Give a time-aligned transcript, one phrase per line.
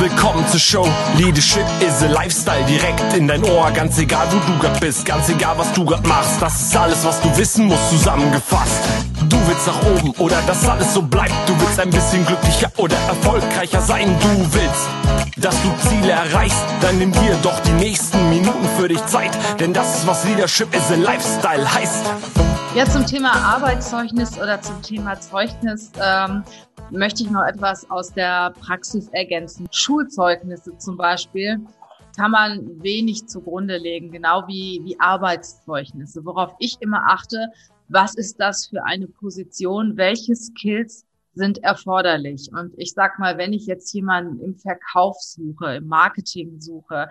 [0.00, 0.88] Willkommen zur Show.
[1.18, 3.70] Leadership is a Lifestyle direkt in dein Ohr.
[3.70, 6.40] Ganz egal, wo du grad bist, ganz egal, was du grad machst.
[6.40, 9.09] Das ist alles, was du wissen musst, zusammengefasst.
[9.60, 11.34] Willst nach oben oder dass alles so bleibt.
[11.46, 14.06] Du willst ein bisschen glücklicher oder erfolgreicher sein.
[14.20, 14.88] Du willst,
[15.36, 16.64] dass du Ziele erreichst.
[16.80, 19.36] Dann nimm dir doch die nächsten Minuten für dich Zeit.
[19.58, 22.06] Denn das ist, was Leadership is a Lifestyle heißt.
[22.74, 26.42] Ja, zum Thema Arbeitszeugnis oder zum Thema Zeugnis ähm,
[26.90, 29.68] möchte ich noch etwas aus der Praxis ergänzen.
[29.70, 31.60] Schulzeugnisse zum Beispiel
[32.16, 36.24] kann man wenig zugrunde legen, genau wie, wie Arbeitszeugnisse.
[36.24, 37.48] Worauf ich immer achte,
[37.90, 41.04] was ist das für eine Position, welche Skills
[41.34, 42.50] sind erforderlich.
[42.52, 47.08] Und ich sag mal, wenn ich jetzt jemanden im Verkauf suche, im Marketing suche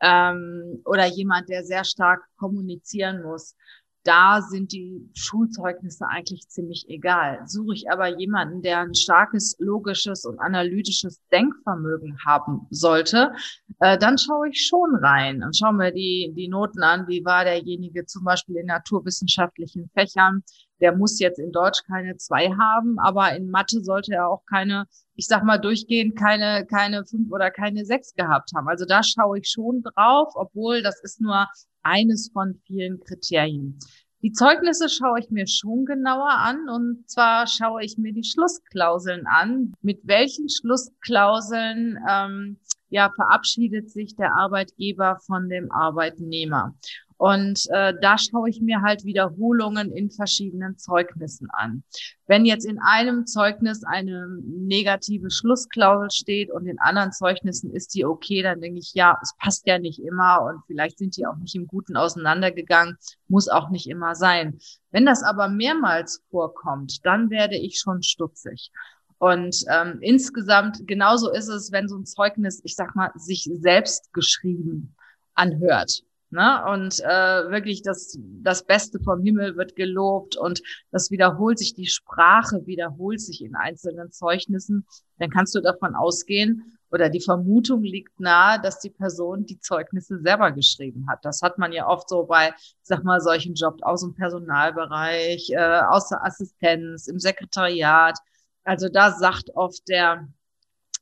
[0.00, 3.56] ähm, oder jemand, der sehr stark kommunizieren muss,
[4.06, 7.40] da sind die Schulzeugnisse eigentlich ziemlich egal.
[7.46, 13.32] Suche ich aber jemanden, der ein starkes logisches und analytisches Denkvermögen haben sollte,
[13.80, 17.08] äh, dann schaue ich schon rein und schaue mir die, die Noten an.
[17.08, 20.42] Wie war derjenige zum Beispiel in naturwissenschaftlichen Fächern?
[20.80, 24.86] Der muss jetzt in Deutsch keine zwei haben, aber in Mathe sollte er auch keine,
[25.14, 28.68] ich sag mal durchgehend keine, keine fünf oder keine sechs gehabt haben.
[28.68, 31.48] Also da schaue ich schon drauf, obwohl das ist nur
[31.86, 33.78] eines von vielen Kriterien.
[34.22, 39.26] Die Zeugnisse schaue ich mir schon genauer an und zwar schaue ich mir die Schlussklauseln
[39.26, 39.72] an.
[39.82, 46.74] Mit welchen Schlussklauseln ähm, ja verabschiedet sich der Arbeitgeber von dem Arbeitnehmer?
[47.18, 51.82] Und äh, da schaue ich mir halt Wiederholungen in verschiedenen Zeugnissen an.
[52.26, 58.04] Wenn jetzt in einem Zeugnis eine negative Schlussklausel steht und in anderen Zeugnissen ist die
[58.04, 61.36] okay, dann denke ich, ja, es passt ja nicht immer und vielleicht sind die auch
[61.36, 62.96] nicht im Guten auseinandergegangen,
[63.28, 64.58] muss auch nicht immer sein.
[64.90, 68.70] Wenn das aber mehrmals vorkommt, dann werde ich schon stutzig.
[69.18, 74.12] Und ähm, insgesamt genauso ist es, wenn so ein Zeugnis, ich sag mal, sich selbst
[74.12, 74.94] geschrieben
[75.34, 76.02] anhört.
[76.36, 76.62] Ne?
[76.70, 80.60] Und äh, wirklich das, das Beste vom Himmel wird gelobt und
[80.90, 84.86] das wiederholt sich, die Sprache wiederholt sich in einzelnen Zeugnissen.
[85.18, 90.20] Dann kannst du davon ausgehen oder die Vermutung liegt nahe, dass die Person die Zeugnisse
[90.20, 91.24] selber geschrieben hat.
[91.24, 92.52] Das hat man ja oft so bei,
[92.82, 98.18] sag mal, solchen Jobs aus dem Personalbereich, äh, aus der Assistenz, im Sekretariat.
[98.62, 100.28] Also da sagt oft der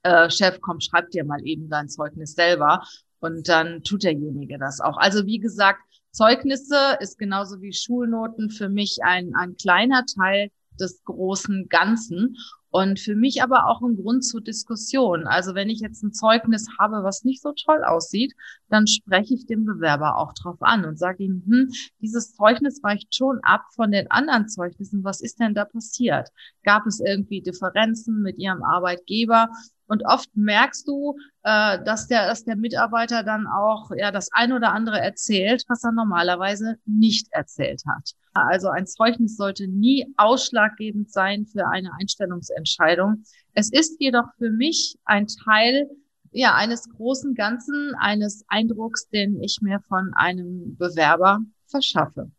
[0.05, 2.85] äh, Chef, komm, schreib dir mal eben dein Zeugnis selber.
[3.25, 4.99] Und dann tut derjenige das auch.
[4.99, 5.81] Also wie gesagt,
[6.11, 12.37] Zeugnisse ist genauso wie Schulnoten für mich ein, ein kleiner Teil des großen Ganzen.
[12.69, 15.27] Und für mich aber auch ein Grund zur Diskussion.
[15.27, 18.35] Also wenn ich jetzt ein Zeugnis habe, was nicht so toll aussieht,
[18.69, 21.71] dann spreche ich den Bewerber auch drauf an und sage ihm, hm,
[22.03, 25.03] dieses Zeugnis weicht schon ab von den anderen Zeugnissen.
[25.03, 26.29] Was ist denn da passiert?
[26.63, 29.49] Gab es irgendwie Differenzen mit Ihrem Arbeitgeber?
[29.87, 34.53] Und oft merkst du, äh, dass der, dass der Mitarbeiter dann auch ja das ein
[34.53, 38.13] oder andere erzählt, was er normalerweise nicht erzählt hat.
[38.33, 43.25] Also ein Zeugnis sollte nie ausschlaggebend sein für eine Einstellungsentscheidung.
[43.53, 45.89] Es ist jedoch für mich ein Teil
[46.33, 52.31] ja eines großen Ganzen, eines Eindrucks, den ich mir von einem Bewerber verschaffe.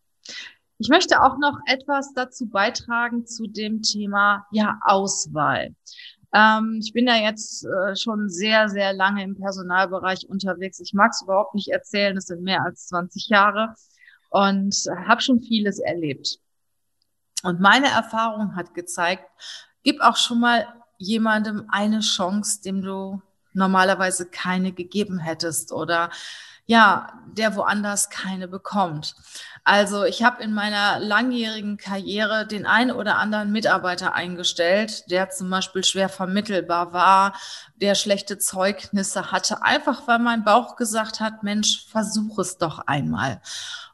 [0.78, 5.74] Ich möchte auch noch etwas dazu beitragen zu dem Thema ja Auswahl.
[6.34, 10.80] Ähm, ich bin ja jetzt äh, schon sehr, sehr lange im Personalbereich unterwegs.
[10.80, 13.76] Ich mag es überhaupt nicht erzählen, es sind mehr als 20 Jahre
[14.30, 14.76] und
[15.06, 16.40] habe schon vieles erlebt.
[17.44, 19.24] Und meine Erfahrung hat gezeigt,
[19.84, 23.22] gib auch schon mal jemandem eine Chance, dem du
[23.54, 26.10] normalerweise keine gegeben hättest oder
[26.66, 29.16] ja, der woanders keine bekommt.
[29.64, 35.50] Also ich habe in meiner langjährigen Karriere den einen oder anderen Mitarbeiter eingestellt, der zum
[35.50, 37.34] Beispiel schwer vermittelbar war,
[37.82, 43.42] der schlechte Zeugnisse hatte, einfach weil mein Bauch gesagt hat, Mensch, versuch es doch einmal.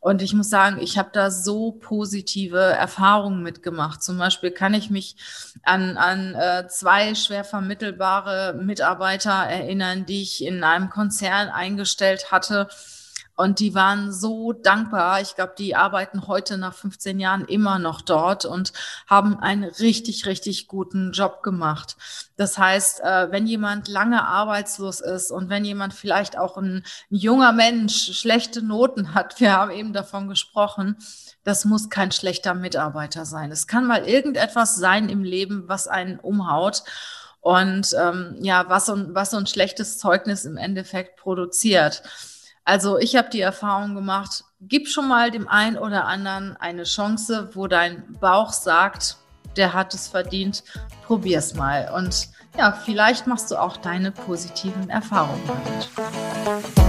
[0.02, 4.02] Und ich muss sagen, ich habe da so positive Erfahrungen mitgemacht.
[4.02, 5.16] Zum Beispiel kann ich mich
[5.62, 12.68] an, an äh, zwei schwer vermittelbare Mitarbeiter erinnern, die ich in einem Konzern eingestellt hatte
[13.42, 15.20] und die waren so dankbar.
[15.20, 18.72] Ich glaube, die arbeiten heute nach 15 Jahren immer noch dort und
[19.08, 21.98] haben einen richtig, richtig guten Job gemacht.
[22.38, 27.52] Das heißt, äh, wenn jemand lange arbeitslos ist und wenn jemand vielleicht auch ein, junger
[27.52, 30.98] Mensch schlechte Noten hat, wir haben eben davon gesprochen,
[31.44, 33.52] das muss kein schlechter Mitarbeiter sein.
[33.52, 36.84] Es kann mal irgendetwas sein im Leben, was einen umhaut
[37.40, 42.04] und ähm, ja, was so, was so ein schlechtes Zeugnis im Endeffekt produziert.
[42.64, 47.50] Also ich habe die Erfahrung gemacht, gib schon mal dem einen oder anderen eine Chance,
[47.54, 49.18] wo dein Bauch sagt,
[49.58, 50.64] der hat es verdient,
[51.06, 51.92] probier's mal.
[51.96, 56.81] Und ja, vielleicht machst du auch deine positiven Erfahrungen damit.